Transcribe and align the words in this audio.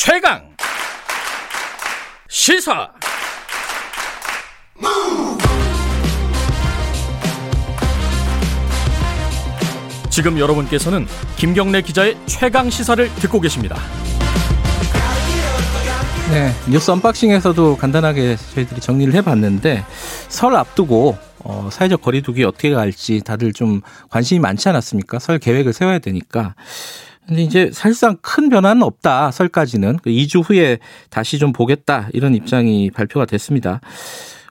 최강 0.00 0.40
시사 2.28 2.88
지금 10.08 10.38
여러분께서는 10.38 11.04
김경래 11.36 11.82
기자의 11.82 12.16
최강 12.26 12.70
시사를 12.70 13.12
듣고 13.16 13.40
계십니다. 13.40 13.76
네, 16.30 16.52
뉴스 16.70 16.92
언박싱에서도 16.92 17.76
간단하게 17.78 18.36
저희들이 18.54 18.80
정리를 18.80 19.12
해봤는데 19.14 19.84
설 20.28 20.54
앞두고 20.54 21.18
어, 21.40 21.70
사회적 21.72 22.02
거리두기 22.02 22.44
어떻게 22.44 22.70
갈지 22.70 23.20
다들 23.24 23.52
좀 23.52 23.80
관심이 24.10 24.38
많지 24.38 24.68
않았습니까? 24.68 25.18
설 25.18 25.40
계획을 25.40 25.72
세워야 25.72 25.98
되니까. 25.98 26.54
근데 27.28 27.42
이제 27.42 27.70
사실상 27.70 28.16
큰 28.22 28.48
변화는 28.48 28.82
없다. 28.82 29.30
설까지는 29.30 29.98
2주 29.98 30.42
그 30.42 30.54
후에 30.54 30.78
다시 31.10 31.38
좀 31.38 31.52
보겠다 31.52 32.08
이런 32.14 32.34
입장이 32.34 32.90
발표가 32.90 33.26
됐습니다. 33.26 33.80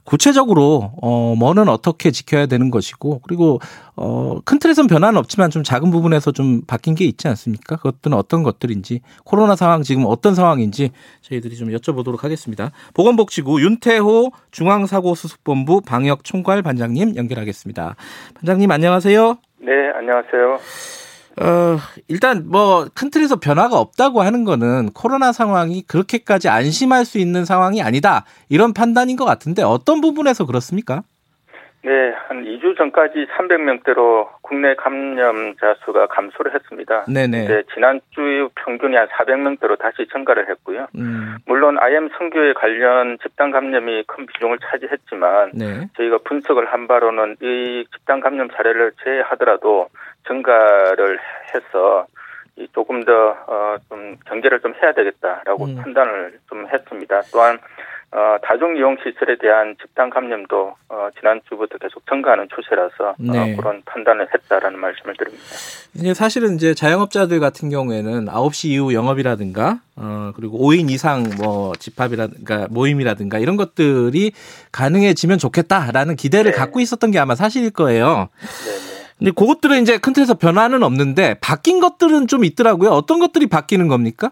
구체적으로 0.03 0.91
어 1.01 1.35
뭐는 1.35 1.67
어떻게 1.67 2.11
지켜야 2.11 2.45
되는 2.45 2.71
것이고 2.71 3.19
그리고 3.27 3.59
어큰 3.95 4.59
틀에서는 4.59 4.87
변화는 4.87 5.17
없지만 5.17 5.49
좀 5.49 5.63
작은 5.63 5.91
부분에서 5.91 6.31
좀 6.31 6.61
바뀐 6.65 6.95
게 6.95 7.03
있지 7.03 7.27
않습니까? 7.27 7.75
그것들은 7.75 8.15
어떤 8.15 8.43
것들인지 8.43 9.01
코로나 9.25 9.57
상황 9.57 9.81
지금 9.81 10.05
어떤 10.05 10.33
상황인지 10.33 10.91
저희들이 11.21 11.57
좀 11.57 11.69
여쭤보도록 11.69 12.21
하겠습니다. 12.21 12.71
보건복지부 12.93 13.61
윤태호 13.61 14.31
중앙사고수습본부 14.51 15.81
방역총괄 15.81 16.61
반장님 16.61 17.17
연결하겠습니다. 17.17 17.95
반장님 18.35 18.71
안녕하세요. 18.71 19.37
네, 19.59 19.71
안녕하세요. 19.95 21.06
어, 21.39 21.77
일단 22.07 22.49
뭐 22.49 22.87
큰 22.95 23.11
틀에서 23.11 23.39
변화가 23.39 23.77
없다고 23.77 24.21
하는 24.21 24.43
거는 24.43 24.89
코로나 24.93 25.31
상황이 25.31 25.83
그렇게까지 25.83 26.49
안심할 26.49 27.05
수 27.05 27.19
있는 27.19 27.45
상황이 27.45 27.81
아니다. 27.81 28.25
이런 28.49 28.73
판단인 28.73 29.17
것 29.17 29.25
같은데 29.25 29.61
어떤 29.61 30.01
부분에서 30.01 30.45
그렇습니까? 30.45 31.03
네, 31.83 31.91
한 32.27 32.43
2주 32.43 32.75
전까지 32.77 33.27
300명대로 33.37 34.27
국내 34.47 34.75
감염자 34.75 35.75
수가 35.83 36.07
감소를 36.07 36.53
했습니다. 36.53 37.03
네네. 37.05 37.43
이제 37.43 37.63
지난주 37.73 38.49
평균이 38.55 38.95
한 38.95 39.07
400명대로 39.07 39.77
다시 39.77 40.07
증가를 40.11 40.49
했고요. 40.49 40.87
음, 40.95 41.37
물론 41.45 41.77
IM 41.79 42.09
선교에 42.17 42.53
관련 42.53 43.17
집단 43.21 43.51
감염이 43.51 44.03
큰 44.07 44.25
비중을 44.25 44.59
차지했지만 44.59 45.51
네. 45.53 45.87
저희가 45.97 46.19
분석을 46.23 46.71
한 46.71 46.87
바로는 46.87 47.35
이 47.41 47.85
집단 47.91 48.21
감염 48.21 48.47
사례를 48.49 48.93
제외하더라도 49.03 49.89
증가를 50.27 51.19
해서 51.53 52.07
이 52.55 52.67
조금 52.73 53.03
더좀 53.03 54.17
경계를 54.25 54.61
좀 54.61 54.73
해야 54.81 54.93
되겠다라고 54.93 55.65
음. 55.65 55.75
판단을 55.75 56.39
좀 56.49 56.67
했습니다. 56.67 57.21
또한 57.31 57.59
어, 58.11 58.37
다중 58.41 58.77
이용 58.77 58.95
시설에 58.97 59.37
대한 59.37 59.75
집단 59.81 60.09
감염도 60.09 60.75
어, 60.89 61.09
지난주부터 61.19 61.77
계속 61.77 62.05
증가하는 62.07 62.47
추세라서 62.55 63.15
네. 63.19 63.53
어, 63.53 63.55
그런 63.57 63.81
판단을 63.85 64.27
했다라는 64.33 64.79
말씀을 64.79 65.15
드립니다. 65.17 65.43
이제 65.93 66.13
사실은 66.13 66.55
이제 66.55 66.73
자영업자들 66.73 67.41
같은 67.41 67.69
경우에는 67.69 68.27
9시 68.27 68.69
이후 68.69 68.93
영업이라든가 68.93 69.81
어 69.97 70.31
그리고 70.35 70.57
5인 70.57 70.89
이상 70.89 71.25
뭐 71.41 71.73
집합이라든가 71.75 72.67
모임이라든가 72.69 73.39
이런 73.39 73.57
것들이 73.57 74.31
가능해지면 74.71 75.37
좋겠다라는 75.37 76.15
기대를 76.15 76.51
네. 76.51 76.57
갖고 76.57 76.79
있었던 76.79 77.11
게 77.11 77.19
아마 77.19 77.35
사실일 77.35 77.71
거예요. 77.71 78.29
네, 78.39 78.97
근데 79.17 79.31
그것들은 79.31 79.81
이제 79.81 79.97
큰 79.97 80.13
틀에서 80.13 80.35
변화는 80.35 80.83
없는데 80.83 81.35
바뀐 81.41 81.79
것들은 81.79 82.27
좀 82.27 82.45
있더라고요. 82.45 82.91
어떤 82.91 83.19
것들이 83.19 83.47
바뀌는 83.47 83.87
겁니까? 83.87 84.31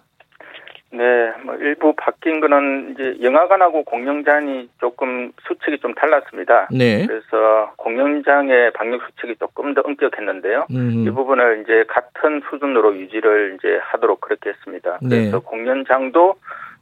네, 0.96 1.34
뭐 1.44 1.56
일부 1.56 1.94
바뀐 1.96 2.40
거는 2.40 2.92
이제 2.94 3.18
영화관하고 3.22 3.84
공연장이 3.84 4.70
조금 4.80 5.32
수칙이 5.48 5.80
좀 5.80 5.94
달랐습니다. 5.94 6.70
네. 6.72 7.06
그래서 7.06 7.74
공연장의 7.78 8.72
방역 8.72 9.02
수칙이 9.04 9.36
조금 9.38 9.74
더 9.74 9.82
엄격했는데요. 9.82 10.68
음. 10.72 11.06
이 11.06 11.10
부분을 11.12 11.64
이제 11.64 11.84
같은 11.88 12.42
수준으로 12.50 12.96
유지를 12.98 13.58
이제 13.58 13.80
하도록 13.82 14.20
그렇게 14.22 14.52
했습니다. 14.52 15.00
네. 15.02 15.10
그래서 15.10 15.40
공연장도 15.42 16.36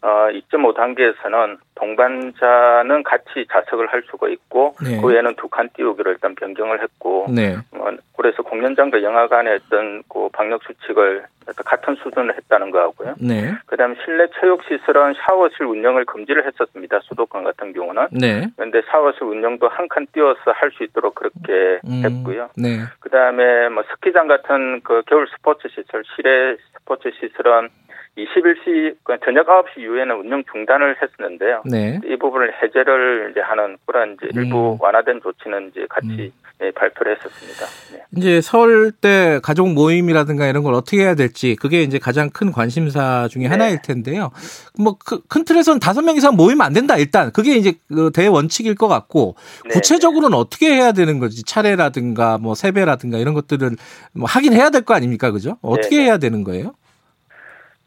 어 0.04 0.28
2.5 0.32 0.76
단계에서는 0.76 1.58
동반자는 1.84 3.04
같이 3.04 3.46
좌석을 3.52 3.88
할 3.88 4.04
수가 4.10 4.30
있고 4.30 4.76
네. 4.84 5.00
그 5.02 5.08
외에는 5.08 5.36
두 5.36 5.48
칸 5.54 5.70
띄우기로 5.76 6.12
일단 6.12 6.34
변경을 6.36 6.82
했고 6.82 7.28
네. 7.30 7.56
어, 7.74 7.90
그래서 8.18 8.42
공연장과 8.42 9.04
영화관의 9.04 9.60
어떤 9.66 10.02
그 10.10 10.30
방역 10.34 10.64
수칙을 10.64 11.26
어떤 11.44 11.64
같은 11.66 11.96
수준을 11.96 12.36
했다는 12.36 12.72
거하고요. 12.72 13.16
네. 13.20 13.52
그다음에 13.68 13.96
실내 14.04 14.26
체육 14.40 14.64
시설은 14.64 15.14
샤워실 15.26 15.66
운영을 15.66 16.06
금지를 16.06 16.46
했었습니다. 16.48 17.02
수도권 17.04 17.44
같은 17.44 17.74
경우는. 17.74 18.08
네. 18.12 18.48
그런데 18.56 18.82
샤워실 18.90 19.24
운영도 19.24 19.68
한 19.68 19.88
칸 19.90 20.08
띄워서 20.14 20.40
할 20.56 20.72
수 20.72 20.84
있도록 20.86 21.14
그렇게 21.14 21.80
음. 21.86 22.02
했고요. 22.04 22.50
네. 22.58 22.80
그다음에 23.02 23.70
뭐 23.70 23.84
스키장 23.94 24.28
같은 24.28 24.82
그 24.84 25.04
겨울 25.06 25.28
스포츠 25.28 25.68
시설, 25.68 26.04
실내 26.16 26.56
스포츠 26.80 27.12
시설은 27.20 27.70
21시 28.18 28.96
그 29.04 29.18
저녁 29.26 29.48
9시 29.48 29.80
이후에는 29.82 30.16
운영 30.20 30.44
중단을 30.52 30.96
했었는데요. 31.02 31.64
네. 31.66 32.00
이 32.06 32.16
부분을 32.18 32.52
해제를 32.62 33.30
이제 33.32 33.40
하는 33.42 33.78
그런 33.88 34.14
이제 34.14 34.28
일부 34.40 34.74
음. 34.74 34.78
완화된 34.80 35.22
조치는 35.24 35.70
이제 35.72 35.88
같이 35.90 36.32
예, 36.62 36.70
발표를 36.70 37.18
했었습니다. 37.18 37.66
네. 37.92 38.04
이제 38.16 38.40
설때 38.42 39.40
가족 39.42 39.74
모임이라든가 39.74 40.46
이런 40.46 40.62
걸 40.64 40.76
어떻게 40.76 40.98
해야 41.02 41.16
될지 41.16 41.56
그게 41.56 41.82
이제 41.82 41.98
가장 41.98 42.30
큰 42.30 42.52
관심사 42.52 43.28
중에 43.30 43.44
네. 43.44 43.48
하나일 43.50 43.82
텐데요. 43.82 44.30
뭐 44.78 44.96
큰 45.28 45.44
틀에서는 45.44 45.80
다섯 45.80 46.04
명 46.04 46.16
이상 46.16 46.36
모이면 46.36 46.62
안 46.62 46.74
된다. 46.74 46.96
일단 46.98 47.32
그게 47.32 47.56
이제 47.56 47.74
그 47.88 48.12
대원칙일 48.14 48.76
것 48.76 48.88
같고 48.88 49.36
네, 49.66 49.72
구체적으로는 49.72 50.38
어떻게 50.38 50.68
해야 50.76 50.92
되는 50.92 51.18
거지? 51.18 51.44
차례라든가 51.44 52.38
뭐 52.38 52.54
세배라든가 52.54 53.18
이런 53.18 53.34
것들을 53.34 53.72
뭐 54.14 54.28
하긴 54.28 54.54
해야 54.54 54.70
될 54.70 54.84
거 54.84 54.94
아닙니까? 54.94 55.32
그죠? 55.32 55.58
어떻게 55.62 55.98
네. 55.98 56.04
해야 56.04 56.18
되는 56.18 56.44
거예요? 56.44 56.76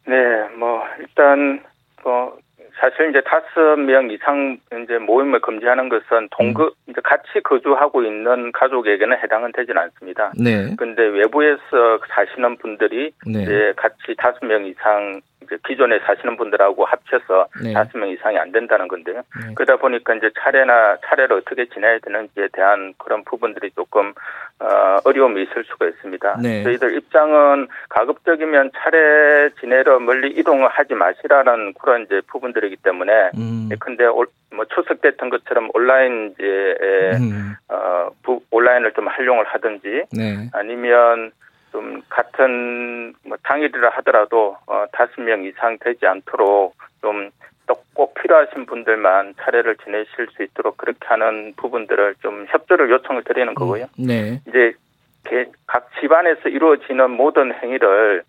네, 0.06 0.48
뭐 0.56 0.84
일단 0.98 1.62
뭐 2.02 2.38
사실 2.78 3.10
이제 3.10 3.22
다섯 3.22 3.76
명 3.76 4.10
이상 4.10 4.58
이제 4.82 4.98
모임을 4.98 5.40
금지하는 5.40 5.88
것은 5.88 6.28
동거 6.30 6.72
이제 6.88 7.00
같이 7.02 7.40
거주하고 7.42 8.02
있는 8.02 8.52
가족에게는 8.52 9.16
해당은 9.18 9.52
되지는 9.52 9.80
않습니다. 9.82 10.32
네. 10.38 10.74
근데 10.76 11.02
외부에서 11.02 11.98
사시는 12.08 12.58
분들이 12.58 13.12
네. 13.26 13.42
이제 13.42 13.72
같이 13.76 14.14
다섯 14.18 14.44
명 14.44 14.66
이상 14.66 15.20
이제 15.46 15.56
기존에 15.66 15.98
사시는 16.00 16.36
분들하고 16.36 16.84
합쳐서 16.84 17.46
네. 17.62 17.72
다섯 17.72 17.96
명 17.96 18.08
이상이 18.08 18.36
안 18.38 18.52
된다는 18.52 18.88
건데요. 18.88 19.22
네. 19.40 19.54
그러다 19.54 19.76
보니까 19.76 20.14
이제 20.14 20.30
차례나 20.40 20.98
차례를 21.06 21.36
어떻게 21.36 21.66
지내야 21.66 21.98
되는지에 22.00 22.48
대한 22.52 22.94
그런 22.98 23.24
부분들이 23.24 23.70
조금 23.70 24.12
어, 24.58 24.98
어려움이 25.04 25.42
있을 25.42 25.64
수가 25.64 25.86
있습니다. 25.86 26.38
네. 26.42 26.62
저희들 26.64 26.96
입장은 26.96 27.68
가급적이면 27.88 28.70
차례 28.76 29.50
지내러 29.60 29.98
멀리 30.00 30.30
이동을 30.30 30.68
하지 30.68 30.94
마시라는 30.94 31.74
그런 31.80 32.02
이제 32.02 32.20
부분들이기 32.28 32.76
때문에 32.76 33.30
음. 33.36 33.68
근데 33.78 34.04
올- 34.06 34.26
뭐 34.54 34.64
추석됐던 34.64 35.28
것처럼 35.28 35.68
온라인 35.74 36.32
이제 36.34 36.44
에, 36.80 37.16
음. 37.16 37.54
어, 37.68 38.08
부- 38.22 38.40
온라인을 38.50 38.92
좀 38.92 39.08
활용을 39.08 39.44
하든지 39.44 40.04
네. 40.16 40.48
아니면 40.54 41.32
좀 41.76 42.00
같은 42.08 43.12
뭐 43.26 43.36
당일이라 43.42 43.90
하더라도 43.96 44.56
어, 44.66 44.86
다섯 44.92 45.20
명 45.20 45.44
이상 45.44 45.76
되지 45.78 46.06
않도록 46.06 46.74
좀 47.02 47.30
꼭 47.96 48.12
필요하신 48.14 48.66
분들만 48.66 49.34
차례를 49.40 49.76
지내실 49.82 50.28
수 50.36 50.42
있도록 50.42 50.76
그렇게 50.76 50.98
하는 51.06 51.54
부분들을 51.56 52.16
좀 52.20 52.44
협조를 52.48 52.90
요청을 52.90 53.24
드리는 53.24 53.54
거고요. 53.54 53.86
네. 53.98 54.40
이제 54.46 54.74
개- 55.24 55.46
각 55.66 55.88
집안에서 56.00 56.50
이루어지는 56.50 57.10
모든 57.10 57.52
행위를 57.54 58.22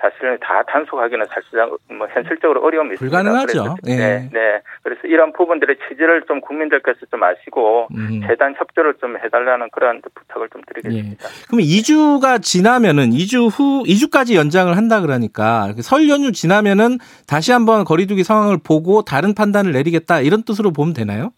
사실은 0.00 0.38
다 0.40 0.62
단속하기는 0.66 1.26
사실상 1.26 1.76
뭐 1.90 2.06
현실적으로 2.08 2.62
어려움이 2.62 2.94
있습니다. 2.94 3.16
불가능하죠. 3.16 3.46
그래서, 3.46 3.76
네, 3.82 3.92
예. 3.92 4.30
네. 4.32 4.62
그래서 4.82 5.00
이런 5.04 5.32
부분들의 5.32 5.76
취지를 5.88 6.22
좀 6.26 6.40
국민들께서 6.40 7.00
좀 7.10 7.22
아시고 7.22 7.88
음. 7.94 8.22
재단 8.26 8.54
협조를 8.56 8.94
좀 9.00 9.16
해달라는 9.18 9.68
그런 9.72 10.00
부탁을 10.14 10.48
좀 10.48 10.62
예. 10.62 10.72
드리겠습니다. 10.72 11.28
그럼 11.48 11.60
2주가 11.60 12.42
지나면은 12.42 13.10
2주 13.10 13.50
후 13.50 13.84
2주까지 13.84 14.34
연장을 14.34 14.74
한다 14.76 15.00
그러니까 15.00 15.72
설 15.82 16.08
연휴 16.08 16.32
지나면은 16.32 16.98
다시 17.26 17.52
한번 17.52 17.84
거리두기 17.84 18.24
상황을 18.24 18.58
보고 18.64 19.02
다른 19.02 19.34
판단을 19.34 19.72
내리겠다 19.72 20.20
이런 20.20 20.42
뜻으로 20.42 20.72
보면 20.72 20.94
되나요? 20.94 21.32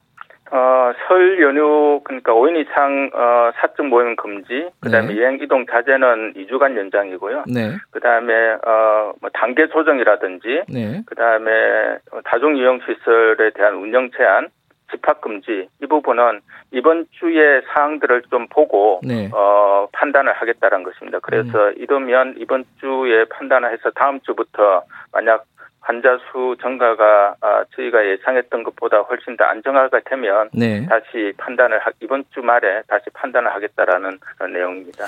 어, 0.55 0.93
설 1.09 1.41
연휴, 1.41 2.01
그러니까 2.05 2.35
5인 2.35 2.61
이상, 2.61 3.11
어, 3.15 3.51
사적 3.57 3.87
모임 3.87 4.15
금지, 4.17 4.69
그 4.81 4.91
다음에 4.91 5.15
네. 5.15 5.23
여행 5.23 5.39
이동 5.41 5.65
자제는 5.65 6.35
2주간 6.35 6.77
연장이고요. 6.77 7.45
네. 7.47 7.71
그 7.91 8.01
다음에, 8.01 8.35
어, 8.63 9.13
뭐, 9.23 9.31
단계 9.33 9.67
조정이라든지, 9.69 10.65
네. 10.69 11.03
그 11.07 11.15
다음에, 11.15 11.51
다중 12.25 12.57
이용 12.59 12.81
시설에 12.81 13.51
대한 13.55 13.77
운영 13.77 14.11
제한, 14.15 14.49
집합 14.91 15.23
금지, 15.23 15.69
이 15.83 15.87
부분은 15.87 16.41
이번 16.73 17.07
주의 17.13 17.63
사항들을 17.69 18.25
좀 18.31 18.47
보고, 18.49 19.01
네. 19.03 19.31
어, 19.33 19.89
판단을 19.93 20.35
하겠다는 20.35 20.83
것입니다. 20.83 21.19
그래서 21.21 21.71
이러면 21.73 22.35
이번 22.37 22.65
주에 22.79 23.25
판단을 23.31 23.73
해서 23.73 23.91
다음 23.95 24.21
주부터 24.21 24.83
만약 25.13 25.45
환자 25.83 26.17
수 26.31 26.57
증가가 26.63 27.35
아, 27.41 27.65
저희가 27.75 28.07
예상했던 28.07 28.63
것보다 28.63 29.01
훨씬 29.01 29.37
더 29.37 29.45
안정화가 29.45 30.01
되면 30.09 30.49
네. 30.53 30.87
다시 30.87 31.33
판단을 31.37 31.79
하, 31.81 31.91
이번 32.01 32.25
주말에 32.33 32.83
다시 32.87 33.05
판단을 33.13 33.53
하겠다라는 33.53 34.19
그런 34.21 34.53
내용입니다. 34.53 35.05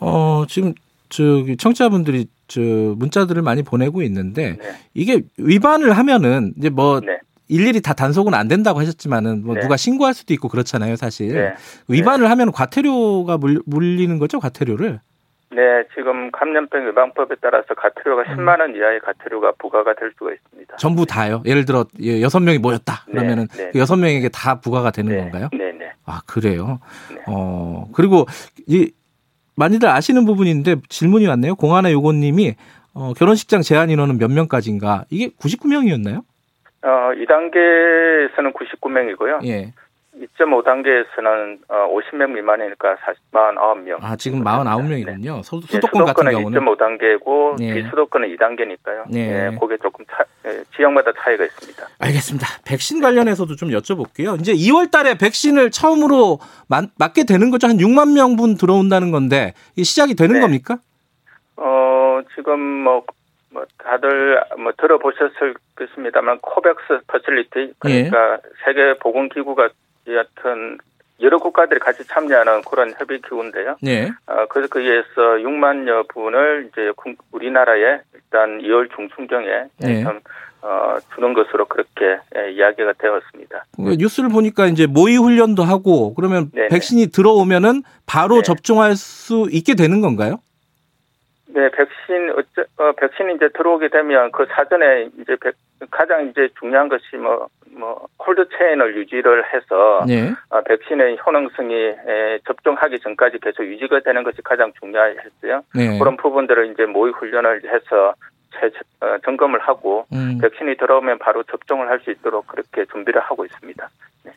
어, 0.00 0.44
지금 0.48 0.74
저기 1.08 1.56
청취자분들이 1.56 2.26
저 2.48 2.60
문자들을 2.60 3.40
많이 3.42 3.62
보내고 3.62 4.02
있는데 4.02 4.56
네. 4.58 4.70
이게 4.94 5.22
위반을 5.38 5.96
하면은 5.96 6.52
이제 6.58 6.70
뭐 6.70 7.00
네. 7.00 7.18
일일이 7.48 7.80
다 7.80 7.92
단속은 7.92 8.34
안 8.34 8.48
된다고 8.48 8.80
하셨지만은 8.80 9.44
뭐 9.44 9.54
네. 9.54 9.60
누가 9.60 9.76
신고할 9.76 10.14
수도 10.14 10.34
있고 10.34 10.48
그렇잖아요, 10.48 10.96
사실. 10.96 11.32
네. 11.32 11.54
위반을 11.88 12.28
하면 12.30 12.50
과태료가 12.50 13.38
물, 13.38 13.60
물리는 13.64 14.18
거죠, 14.18 14.40
과태료를. 14.40 14.98
네, 15.56 15.84
지금 15.94 16.30
감염병 16.32 16.86
예방법에 16.88 17.36
따라서 17.40 17.72
가태료가 17.72 18.24
음. 18.24 18.36
10만 18.36 18.60
원 18.60 18.76
이하의 18.76 19.00
가태료가 19.00 19.52
부과가 19.58 19.94
될 19.94 20.12
수가 20.18 20.34
있습니다. 20.34 20.76
전부 20.76 21.06
다요. 21.06 21.42
예를 21.46 21.64
들어 21.64 21.86
예, 22.02 22.20
여섯 22.20 22.40
명이 22.40 22.58
모였다. 22.58 23.06
네, 23.06 23.12
그러면은 23.12 23.46
네. 23.56 23.70
그 23.72 23.78
여섯 23.78 23.96
명에게 23.96 24.28
다 24.28 24.60
부과가 24.60 24.90
되는 24.90 25.10
네, 25.10 25.18
건가요? 25.18 25.48
네, 25.52 25.72
네. 25.72 25.92
아 26.04 26.20
그래요. 26.26 26.78
네. 27.10 27.22
어 27.26 27.88
그리고 27.94 28.26
이 28.66 28.92
많이들 29.56 29.88
아시는 29.88 30.26
부분인데 30.26 30.76
질문이 30.90 31.26
왔네요. 31.26 31.54
공하나 31.54 31.90
요고님이 31.90 32.54
어, 32.92 33.14
결혼식장 33.14 33.62
제한 33.62 33.88
인원은 33.88 34.18
몇 34.18 34.30
명까지인가? 34.30 35.06
이게 35.08 35.28
99명이었나요? 35.40 36.18
어, 36.82 36.88
2단계에서는 37.14 38.52
99명이고요. 38.52 39.46
예. 39.46 39.72
2.5단계에서는 40.16 41.58
어, 41.68 41.88
50명 41.92 42.32
미만이니까 42.32 42.96
40, 43.04 43.30
49명. 43.32 43.98
아 44.02 44.16
지금 44.16 44.42
49명이군요. 44.42 45.42
수, 45.42 45.60
네, 45.60 45.66
수도권 45.66 46.04
같은 46.06 46.24
수도권은 46.24 46.32
경우는 46.32 46.60
2.5단계고 46.60 47.56
네. 47.58 47.74
비수도권은 47.74 48.36
2단계니까요. 48.36 49.04
네. 49.10 49.52
예, 49.52 49.56
그게 49.58 49.76
조금 49.78 50.04
차, 50.06 50.24
예, 50.46 50.62
지역마다 50.74 51.12
차이가 51.18 51.44
있습니다. 51.44 51.86
알겠습니다. 51.98 52.46
백신 52.66 53.00
관련해서도 53.00 53.56
좀 53.56 53.70
여쭤볼게요. 53.70 54.40
이제 54.40 54.52
2월 54.52 54.90
달에 54.90 55.18
백신을 55.18 55.70
처음으로 55.70 56.38
맞, 56.68 56.84
맞게 56.98 57.24
되는 57.24 57.50
거죠. 57.50 57.68
한 57.68 57.76
6만 57.76 58.14
명분 58.14 58.56
들어온다는 58.56 59.10
건데 59.10 59.52
시작이 59.76 60.14
되는 60.14 60.34
네. 60.34 60.40
겁니까? 60.40 60.78
어, 61.56 62.20
지금 62.34 62.58
뭐, 62.58 63.04
뭐 63.50 63.64
다들 63.78 64.40
뭐 64.58 64.72
들어보셨을 64.78 65.54
것입니다만 65.76 66.38
코백스 66.40 67.00
facility 67.06 67.74
그러니까 67.78 68.32
예. 68.32 68.38
세계 68.64 68.94
보건 68.98 69.28
기구가 69.28 69.68
여하튼 70.08 70.78
여러 71.20 71.38
국가들이 71.38 71.80
같이 71.80 72.04
참여하는 72.06 72.62
그런 72.62 72.92
협의 72.98 73.20
기구인데요. 73.22 73.76
네. 73.80 74.10
어, 74.26 74.46
그래서 74.50 74.68
거기에서 74.68 75.06
6만여 75.42 76.08
분을 76.08 76.68
이제 76.70 76.92
국- 76.94 77.16
우리나라에 77.32 78.00
일단 78.14 78.58
2월 78.60 78.94
중순경에 78.94 79.46
네. 79.78 80.02
좀, 80.02 80.20
어, 80.60 80.96
주는 81.14 81.32
것으로 81.32 81.64
그렇게 81.66 82.18
예, 82.36 82.50
이야기가 82.52 82.92
되었습니다. 82.98 83.64
그 83.76 83.96
뉴스를 83.98 84.28
보니까 84.28 84.66
이제 84.66 84.86
모의 84.86 85.16
훈련도 85.16 85.62
하고 85.62 86.12
그러면 86.14 86.50
네네. 86.52 86.68
백신이 86.68 87.06
들어오면은 87.12 87.82
바로 88.04 88.36
네. 88.36 88.42
접종할 88.42 88.94
수 88.96 89.48
있게 89.50 89.74
되는 89.74 90.00
건가요? 90.02 90.38
네, 91.56 91.70
백신 91.70 92.32
어쩌, 92.32 92.64
어, 92.76 92.92
백신이 92.92 93.36
이제 93.36 93.48
들어오게 93.48 93.88
되면 93.88 94.30
그 94.30 94.44
사전에 94.50 95.08
이제 95.18 95.36
백- 95.40 95.54
가장 95.90 96.28
이제 96.28 96.50
중요한 96.60 96.90
것이 96.90 97.16
뭐, 97.16 97.48
뭐, 97.70 98.06
콜드 98.18 98.46
체인을 98.50 98.94
유지를 98.94 99.42
해서 99.54 100.04
네. 100.06 100.34
어, 100.50 100.60
백신의 100.60 101.16
효능성이 101.24 101.74
에, 101.74 102.38
접종하기 102.46 102.98
전까지 103.00 103.38
계속 103.40 103.64
유지가 103.64 104.00
되는 104.00 104.22
것이 104.22 104.42
가장 104.42 104.70
중요했어요. 104.78 105.62
네. 105.74 105.98
그런 105.98 106.18
부분들을 106.18 106.72
이제 106.72 106.84
모의 106.84 107.14
훈련을 107.14 107.62
해서 107.64 108.12
점검을 109.24 109.60
하고 109.60 110.06
음, 110.12 110.38
백신이 110.40 110.76
들어오면 110.78 111.18
바로 111.18 111.42
접종을 111.44 111.88
할 111.88 112.00
수 112.04 112.10
있도록 112.10 112.46
그렇게 112.46 112.84
준비를 112.92 113.20
하고 113.22 113.44
있습니다. 113.44 113.88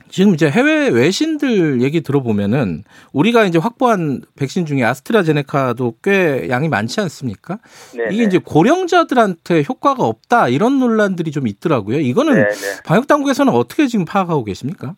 지금 0.10 0.34
이제 0.34 0.50
해외 0.50 0.88
외신들 0.90 1.82
얘기 1.82 2.02
들어보면은 2.02 2.84
우리가 3.12 3.46
이제 3.46 3.58
확보한 3.60 4.22
백신 4.38 4.66
중에 4.66 4.84
아스트라제네카도 4.84 5.96
꽤 6.04 6.48
양이 6.50 6.68
많지 6.70 7.02
않습니까? 7.02 7.60
네, 7.96 8.06
이게 8.12 8.24
이제 8.24 8.40
고령자들한테 8.40 9.64
효과가 9.68 10.04
없다 10.04 10.48
이런 10.50 10.80
논란들이 10.80 11.32
좀 11.32 11.48
있더라고요. 11.48 12.00
이거는 12.00 12.34
네, 12.36 12.50
네. 12.50 12.84
방역 12.86 13.08
당국에서는 13.08 13.52
어떻게 13.54 13.88
지금 13.88 14.06
파악하고 14.06 14.44
계십니까? 14.44 14.96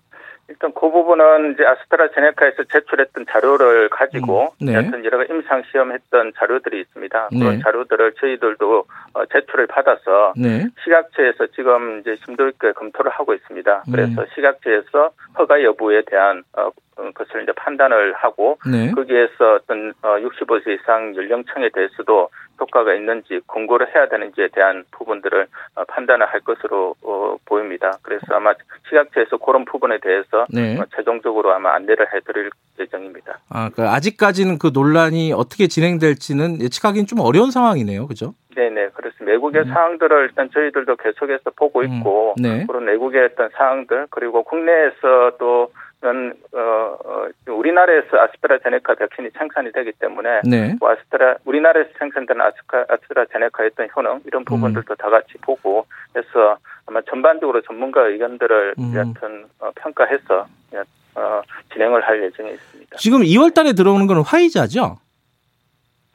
일단 0.52 0.74
그 0.74 0.92
부분은 0.92 1.54
이제 1.54 1.66
아스트라제네카에서 1.66 2.64
제출했던 2.72 3.26
자료를 3.30 3.88
가지고 3.90 4.54
음, 4.62 4.66
네. 4.66 4.76
여튼 4.76 5.06
여러 5.06 5.24
임상 5.24 5.64
시험했던 5.72 6.34
자료들이 6.36 6.82
있습니다. 6.82 7.30
그런 7.30 7.56
네. 7.56 7.60
자료들을 7.64 8.14
저희들도 8.20 8.86
어, 9.14 9.26
제출을 9.28 9.68
받아서 9.68 10.34
네. 10.36 10.68
식약처에서 10.84 11.48
지금 11.56 12.00
이제 12.00 12.18
심도 12.26 12.50
있게 12.50 12.74
검토를 12.74 13.12
하고 13.12 13.34
있습니다. 13.34 13.84
음. 13.88 13.92
그래서 13.92 14.26
식약처에서 14.36 15.12
허가 15.40 15.64
여부에 15.64 16.04
대한 16.06 16.44
어, 16.58 16.70
어, 16.98 17.12
것을 17.14 17.44
이제 17.44 17.52
판단을 17.54 18.14
하고 18.14 18.58
네. 18.70 18.92
거기에서 18.92 19.56
어떤 19.56 19.94
어, 20.02 20.18
65세 20.18 20.80
이상 20.80 21.16
연령층에 21.16 21.70
대해서도 21.74 22.30
효과가 22.60 22.94
있는지 22.94 23.40
권고를 23.48 23.94
해야 23.96 24.08
되는지에 24.08 24.50
대한 24.50 24.84
부분들을 24.92 25.48
어, 25.76 25.84
판단을 25.86 26.28
할 26.28 26.42
것으로 26.42 26.96
어, 27.04 27.38
보입니다. 27.46 27.98
그래서 28.04 28.26
아마 28.30 28.54
식약처에서 28.92 29.38
그런 29.38 29.66
부분에 29.66 29.98
대해서 30.00 30.46
네. 30.54 30.78
어, 30.78 30.86
최종적으로 30.96 31.54
아마 31.54 31.74
안내를 31.76 32.08
해드릴 32.14 32.50
예정입니다. 32.80 33.40
아, 33.50 33.70
그러니까 33.70 33.96
아직까지는 33.96 34.60
그 34.60 34.72
논란이 34.74 35.34
어떻게 35.34 35.68
진행될지는 35.68 36.62
예측하기는 36.62 37.08
좀 37.08 37.20
어려운 37.20 37.52
상황이네요. 37.52 38.08
그죠? 38.08 38.34
네네 38.56 38.90
그렇습니다. 38.90 39.32
외국의 39.32 39.66
사항들을 39.66 40.24
일단 40.30 40.50
저희들도 40.52 40.98
계속해서 40.98 41.52
보고 41.56 41.84
있고 41.84 42.36
음, 42.38 42.42
네. 42.42 42.66
그런 42.68 42.86
외국의 42.88 43.30
어떤 43.32 43.50
사항들 43.50 44.08
그리고 44.10 44.44
국내에서 44.44 45.38
또 45.40 45.72
는, 45.72 45.91
어, 46.04 46.98
어, 47.06 47.28
우리나라에서 47.48 48.18
아스트라제네카 48.20 48.96
백신이 48.96 49.30
생산이 49.38 49.72
되기 49.72 49.92
때문에 49.94 50.42
네. 50.44 50.76
뭐 50.80 50.90
아스트라 50.92 51.36
우리나라에서 51.46 51.90
생산되는 52.00 52.42
아스카, 52.44 52.86
아스트라제네카의 52.90 53.72
어떤 53.74 53.88
효능 53.96 54.14
음. 54.14 54.22
이런 54.26 54.44
부분들도 54.46 54.96
다 54.96 55.10
같이 55.10 55.34
보고 55.42 55.86
해서 56.16 56.58
아마 56.88 57.02
전반적으로 57.04 57.62
전문가 57.62 58.02
의견들을 58.08 58.76
음. 58.80 58.94
여하튼 58.96 59.46
어, 59.60 59.70
평가해서 59.76 60.48
여- 60.74 60.84
어, 61.14 61.42
진행을 61.74 62.02
할 62.02 62.24
예정에 62.24 62.52
있습니다. 62.52 62.98
지금 62.98 63.20
2월 63.22 63.54
달에 63.54 63.74
들어오는 63.74 64.08
건 64.08 64.22
화이자죠? 64.22 64.98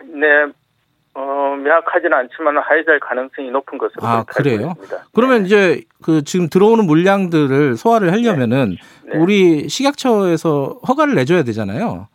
네, 0.05 0.27
어, 0.43 0.51
명확하지는 1.63 2.13
않지만 2.13 2.59
하이잘 2.59 3.01
가능성이 3.01 3.51
높은 3.51 3.79
것으로 3.79 4.07
아, 4.07 4.25
그래요? 4.25 4.73
있습니다. 4.73 4.97
그러면 5.15 5.43
네. 5.43 5.47
이제 5.47 5.81
그 6.03 6.23
지금 6.25 6.49
들어오는 6.49 6.85
물량들을 6.87 7.77
소화를 7.77 8.13
하려면은 8.13 8.77
네. 9.05 9.19
우리 9.19 9.69
식약처에서 9.69 10.81
허가를 10.89 11.15
내줘야 11.15 11.43
되잖아요. 11.43 12.09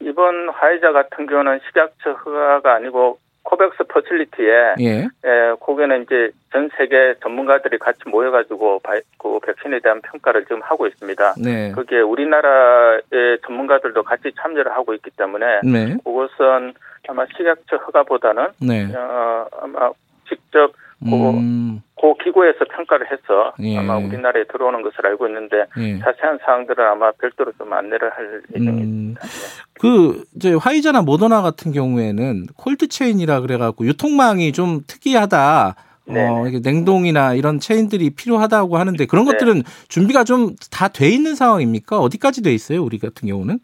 이번 0.00 0.48
화이자 0.50 0.92
같은 0.92 1.26
경우는 1.26 1.60
식약처 1.66 2.12
허가가 2.24 2.74
아니고 2.74 3.18
코백스 3.46 3.84
facility에 3.84 4.74
예. 4.80 5.08
예, 5.24 5.54
거기는 5.60 6.02
이제 6.02 6.30
전 6.52 6.68
세계 6.76 7.14
전문가들이 7.22 7.78
같이 7.78 8.00
모여가지고 8.06 8.80
바, 8.80 8.94
그 9.18 9.38
백신에 9.40 9.78
대한 9.80 10.00
평가를 10.02 10.44
지금 10.44 10.60
하고 10.62 10.86
있습니다. 10.86 11.34
네. 11.42 11.72
그게 11.72 12.00
우리나라의 12.00 13.38
전문가들도 13.46 14.02
같이 14.02 14.32
참여를 14.36 14.72
하고 14.72 14.94
있기 14.94 15.10
때문에 15.16 15.60
네. 15.62 15.96
그것은 16.04 16.74
아마 17.08 17.24
식약처 17.36 17.76
허가보다는 17.76 18.48
네. 18.60 18.86
어, 18.94 19.46
아마 19.62 19.90
직접 20.28 20.72
그, 20.98 21.10
음, 21.14 21.82
그 22.00 22.14
기구에서 22.24 22.64
평가를 22.64 23.06
해서 23.12 23.52
예. 23.60 23.76
아마 23.78 23.96
우리나라에 23.98 24.44
들어오는 24.44 24.80
것을 24.82 25.06
알고 25.06 25.26
있는데 25.28 25.66
예. 25.78 25.98
자세한 25.98 26.38
사항들은 26.44 26.84
아마 26.84 27.12
별도로 27.12 27.52
좀 27.58 27.72
안내를 27.72 28.10
할 28.10 28.24
음, 28.24 28.60
예정입니다. 28.60 29.20
그 29.78 30.24
이제 30.34 30.54
화이자나 30.54 31.02
모더나 31.02 31.42
같은 31.42 31.72
경우에는 31.72 32.46
콜드 32.56 32.88
체인이라 32.88 33.40
그래갖고 33.40 33.86
유통망이 33.86 34.52
좀 34.52 34.80
특이하다. 34.86 35.74
네. 36.08 36.26
어, 36.28 36.46
이게 36.46 36.60
냉동이나 36.62 37.34
이런 37.34 37.58
체인들이 37.58 38.10
필요하다고 38.10 38.78
하는데 38.78 39.06
그런 39.06 39.24
네. 39.26 39.32
것들은 39.32 39.62
준비가 39.88 40.24
좀 40.24 40.54
다 40.70 40.88
돼 40.88 41.08
있는 41.08 41.34
상황입니까? 41.34 41.98
어디까지 41.98 42.42
돼 42.42 42.54
있어요? 42.54 42.82
우리 42.82 42.98
같은 42.98 43.28
경우는? 43.28 43.58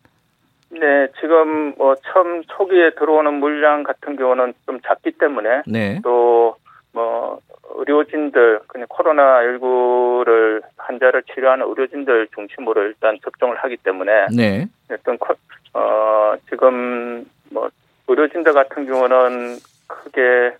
네, 0.72 1.08
지금 1.20 1.74
뭐 1.76 1.94
처음 1.96 2.42
초기에 2.44 2.90
들어오는 2.94 3.34
물량 3.34 3.82
같은 3.82 4.16
경우는 4.16 4.54
좀 4.66 4.80
작기 4.80 5.12
때문에 5.12 5.62
네. 5.66 6.00
또뭐 6.02 7.40
의료진들 7.74 8.60
그냥 8.66 8.86
코로나 8.88 9.40
19를 9.42 10.62
환자를 10.78 11.22
치료하는 11.24 11.66
의료진들 11.68 12.28
중심으로 12.34 12.82
일단 12.84 13.18
접종을 13.22 13.56
하기 13.58 13.76
때문에 13.78 14.26
네. 14.34 14.66
어떤 14.90 15.18
코- 15.18 15.34
어 15.74 16.34
지금 16.48 17.24
뭐 17.50 17.68
의료진들 18.08 18.52
같은 18.54 18.86
경우는 18.86 19.56
크게 19.86 20.56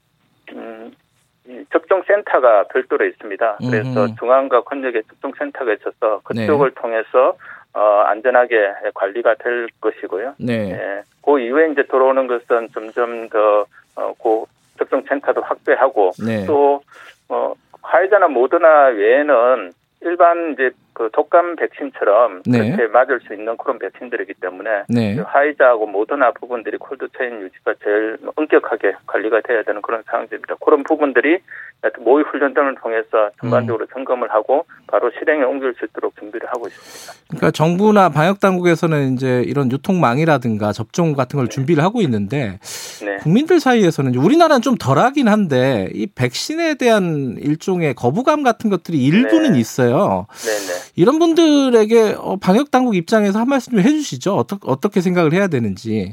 음이 0.52 1.64
접종 1.72 2.02
센터가 2.06 2.64
별도로 2.64 3.04
있습니다. 3.06 3.58
그래서. 3.70 4.14
중앙과 4.18 4.62
권역에 4.62 5.02
접종 5.08 5.32
센터가 5.38 5.72
있어서 5.74 6.20
네. 6.34 6.42
그쪽을 6.46 6.70
통해서 6.72 7.34
어 7.74 8.02
안전하게 8.06 8.74
관리가 8.94 9.34
될 9.36 9.68
것이고요. 9.80 10.34
네. 10.38 10.70
예. 10.72 11.02
그 11.24 11.40
이후에 11.40 11.70
이제 11.70 11.84
들어오는 11.84 12.26
것은 12.26 12.68
점점 12.74 13.28
더, 13.28 13.64
어, 13.96 14.12
그 14.22 14.44
접종 14.78 15.02
센터도 15.08 15.40
확대하고 15.40 16.12
네. 16.26 16.44
또, 16.46 16.82
어, 17.28 17.54
화이자나 17.80 18.28
모더나 18.28 18.86
외에는 18.88 19.72
일반 20.02 20.52
이제 20.52 20.70
그 21.02 21.10
독감 21.12 21.56
백신처럼 21.56 22.42
네. 22.46 22.70
그렇게 22.76 22.86
맞을 22.86 23.18
수 23.26 23.34
있는 23.34 23.56
그런 23.56 23.80
백신들이기 23.80 24.34
때문에 24.34 24.84
네. 24.88 25.18
화이자하고 25.18 25.86
모더나 25.86 26.30
부분들이 26.32 26.76
cold 26.76 27.08
chain 27.18 27.40
유지가 27.40 27.74
제일 27.82 28.18
엄격하게 28.36 28.94
관리가 29.08 29.40
돼야 29.40 29.64
되는 29.64 29.82
그런 29.82 30.04
상황입니다. 30.08 30.54
그런 30.64 30.84
부분들이 30.84 31.40
모의 31.98 32.24
훈련 32.30 32.54
등을 32.54 32.76
통해서 32.80 33.30
전반적으로 33.40 33.86
점검을 33.86 34.30
하고 34.30 34.64
바로 34.86 35.10
실행에 35.18 35.42
옮길 35.42 35.74
수 35.74 35.84
있도록 35.86 36.14
준비를 36.16 36.48
하고 36.48 36.68
있습니다. 36.68 37.26
그러니까 37.28 37.50
정부나 37.50 38.10
방역 38.10 38.38
당국에서는 38.38 39.14
이제 39.14 39.42
이런 39.44 39.72
유통망이라든가 39.72 40.72
접종 40.72 41.14
같은 41.14 41.38
걸 41.38 41.48
준비를 41.48 41.82
하고 41.82 42.00
있는데 42.02 42.60
네. 43.04 43.16
국민들 43.16 43.58
사이에서는 43.58 44.14
우리나라는 44.14 44.62
좀 44.62 44.76
덜하긴 44.76 45.26
한데 45.26 45.88
이 45.92 46.06
백신에 46.06 46.76
대한 46.76 47.36
일종의 47.40 47.94
거부감 47.94 48.44
같은 48.44 48.70
것들이 48.70 49.02
일부는 49.04 49.52
네. 49.52 49.58
있어요. 49.58 50.26
네네. 50.30 50.91
이런 50.94 51.18
분들에게 51.18 52.16
어, 52.18 52.36
방역 52.36 52.70
당국 52.70 52.94
입장에서 52.96 53.38
한 53.38 53.48
말씀 53.48 53.72
좀 53.72 53.80
해주시죠. 53.80 54.34
어떻게 54.34 54.60
어떻게 54.70 55.00
생각을 55.00 55.32
해야 55.32 55.48
되는지. 55.48 56.12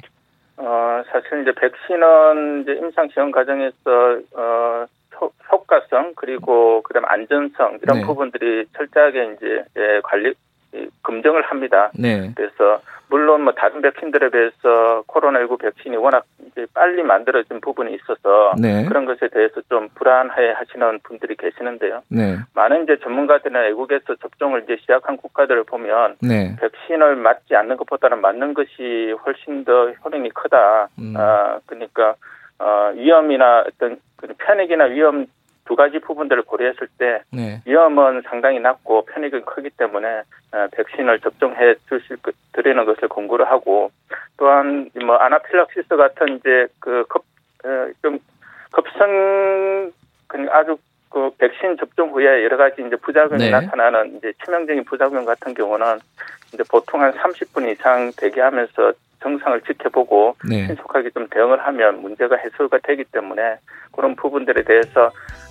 어, 0.58 1.02
사실 1.12 1.42
이제 1.42 1.52
백신은 1.54 2.62
이제 2.64 2.74
임상 2.74 3.10
시험 3.14 3.32
과정에서 3.32 4.20
어, 4.36 4.86
효- 5.20 5.32
효과성 5.52 6.14
그리고 6.16 6.82
그다음 6.84 7.06
안전성 7.06 7.80
이런 7.84 8.00
네. 8.00 8.06
부분들이 8.06 8.66
철저하게 8.76 9.34
이제 9.38 9.64
예, 9.78 10.00
관리 10.04 10.34
이, 10.74 10.88
검증을 11.04 11.42
합니다. 11.44 11.92
네. 11.96 12.32
그래서 12.36 12.82
물론 13.10 13.44
뭐 13.44 13.54
다른 13.54 13.82
백신들에 13.82 14.30
비해서 14.30 15.04
코로나19 15.08 15.60
백신이 15.60 15.98
워낙 15.98 16.26
이제 16.48 16.66
빨리 16.74 17.02
만들어진 17.04 17.60
부분이 17.60 17.96
있어서 17.96 18.54
네. 18.60 18.86
그런 18.86 19.06
것에 19.06 19.28
대해서 19.30 19.62
좀 19.70 19.90
불안해 19.96 20.52
하시는 20.52 21.00
분들이 21.04 21.36
계시는데요. 21.36 22.02
네. 22.10 22.38
많은 22.54 22.84
이제 22.84 22.98
전문가들이나 23.02 23.62
외국에서 23.62 24.16
접종을 24.16 24.64
이제 24.64 24.78
시작한 24.82 25.18
국가들을 25.18 25.64
보면 25.64 26.18
네. 26.22 26.56
백신을 26.60 27.16
맞지 27.16 27.56
않는 27.56 27.78
것보다는 27.78 28.22
맞는 28.22 28.54
것이 28.54 29.16
훨씬 29.26 29.66
더 29.66 29.90
효능이 29.90 30.30
크다. 30.30 30.90
음. 31.00 31.16
아, 31.18 31.60
그러니까 31.66 32.16
어, 32.60 32.92
위험이나 32.96 33.64
어떤 33.68 33.98
그 34.18 34.28
편익이나 34.38 34.86
위험 34.86 35.26
두 35.70 35.76
가지 35.76 36.00
부분들을 36.00 36.42
고려했을 36.44 36.88
때 36.98 37.22
네. 37.32 37.62
위험은 37.64 38.24
상당히 38.24 38.60
낮고 38.60 39.06
편익은 39.06 39.46
크기 39.46 39.70
때문에 39.70 40.24
어, 40.52 40.68
백신을 40.72 41.20
접종해 41.20 41.76
주실 41.88 42.18
것- 42.18 42.34
드리는 42.54 42.84
것을 42.86 43.08
권고를 43.08 43.46
하고 43.48 43.92
또한 44.38 44.90
뭐 45.06 45.16
아나필락시스 45.18 45.96
같은 45.96 46.38
이제 46.38 46.66
그급좀 46.80 48.18
급성 48.72 49.92
그 50.28 50.48
아주 50.50 50.78
그 51.12 51.30
백신 51.38 51.78
접종 51.78 52.10
후에 52.14 52.44
여러 52.44 52.58
가지 52.58 52.82
이제 52.82 52.96
부작용이 52.96 53.44
네. 53.44 53.52
나타나는 53.52 54.18
이제 54.18 54.34
치명적인 54.44 54.86
부작용 54.86 55.24
같은 55.24 55.54
경우는 55.54 56.00
이제 56.52 56.64
보통 56.68 57.04
한 57.04 57.14
30분 57.14 57.72
이상 57.72 58.12
대기하면서 58.18 58.94
증상을 59.24 59.62
지켜보고 59.62 60.36
네. 60.50 60.68
신속하게 60.68 61.10
좀 61.12 61.28
대응을 61.30 61.60
하면 61.66 62.02
문제가 62.02 62.36
해소가 62.38 62.80
되기 62.84 63.04
때문에 63.12 63.58
그런 63.92 64.16
부분들에 64.16 64.64
대해서 64.64 65.06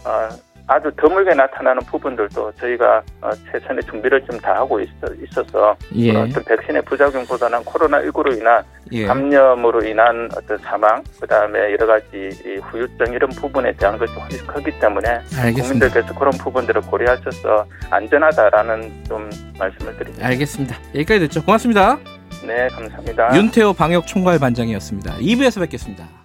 어, 0.07 0.29
아주 0.71 0.91
드물게 0.97 1.33
나타나는 1.35 1.81
부분들도 1.87 2.53
저희가 2.53 3.03
어, 3.23 3.31
최선의 3.51 3.83
준비를 3.85 4.25
좀 4.27 4.39
다 4.39 4.55
하고 4.55 4.79
있어, 4.81 5.07
있어서 5.23 5.77
예. 5.97 6.15
어떤 6.15 6.45
백신의 6.45 6.83
부작용보다는 6.83 7.61
코로나19로 7.61 8.39
인한 8.39 8.63
예. 8.93 9.05
감염으로 9.07 9.85
인한 9.85 10.29
어떤 10.37 10.57
사망, 10.59 11.03
그 11.21 11.27
다음에 11.27 11.73
여러 11.73 11.87
가지 11.87 12.29
이 12.45 12.57
후유증 12.61 13.13
이런 13.15 13.31
부분에 13.31 13.73
대한 13.73 13.99
것이 13.99 14.13
훨씬 14.13 14.47
크기 14.47 14.71
때문에 14.79 15.09
알겠습니다. 15.09 15.63
국민들께서 15.63 16.15
그런 16.19 16.33
부분들을 16.35 16.83
고려하셔서 16.83 17.67
안전하다라는 17.91 19.05
좀 19.09 19.29
말씀을 19.59 19.97
드립니다. 19.97 20.27
알겠습니다. 20.27 20.77
여기까지 20.95 21.21
됐죠. 21.21 21.43
고맙습니다. 21.45 21.99
네, 22.47 22.69
감사합니다. 22.69 23.37
윤태호 23.37 23.73
방역 23.73 24.07
총괄 24.07 24.39
반장이었습니다. 24.39 25.17
2부에서 25.17 25.61
뵙겠습니다. 25.61 26.18